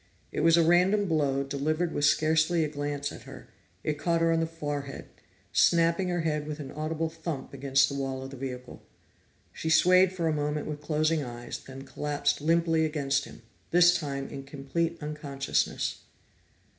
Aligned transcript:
It 0.31 0.39
was 0.39 0.57
a 0.57 0.63
random 0.63 1.05
blow, 1.05 1.43
delivered 1.43 1.93
with 1.93 2.05
scarcely 2.05 2.63
a 2.63 2.67
glance 2.69 3.11
at 3.11 3.21
her; 3.29 3.49
it 3.83 3.99
caught 3.99 4.19
her 4.21 4.31
on 4.31 4.39
the 4.39 4.47
forehead, 4.47 5.05
snapping 5.53 6.07
her 6.09 6.21
head 6.21 6.47
with 6.47 6.59
an 6.59 6.71
audible 6.71 7.07
thump 7.07 7.53
against 7.53 7.87
the 7.87 7.93
wall 7.93 8.23
of 8.23 8.31
the 8.31 8.35
vehicle. 8.35 8.81
She 9.53 9.69
swayed 9.69 10.11
for 10.11 10.27
a 10.27 10.33
moment 10.33 10.65
with 10.65 10.81
closing 10.81 11.23
eyes, 11.23 11.59
then 11.63 11.83
collapsed 11.83 12.41
limply 12.41 12.83
against 12.83 13.25
him, 13.25 13.43
this 13.69 13.95
time 13.95 14.27
in 14.29 14.41
complete 14.41 14.97
unconsciousness. 15.01 15.99